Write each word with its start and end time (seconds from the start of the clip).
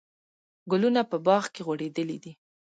ګلونه 0.71 1.01
په 1.11 1.17
باغ 1.25 1.43
کې 1.53 1.61
غوړېدلي 1.67 2.17
دي. 2.23 2.33